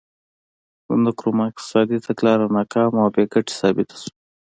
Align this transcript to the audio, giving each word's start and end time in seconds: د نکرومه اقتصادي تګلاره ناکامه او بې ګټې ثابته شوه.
د 0.87 0.89
نکرومه 1.05 1.43
اقتصادي 1.49 1.97
تګلاره 2.07 2.45
ناکامه 2.57 2.99
او 3.03 3.09
بې 3.15 3.23
ګټې 3.33 3.53
ثابته 3.59 3.95
شوه. 4.01 4.13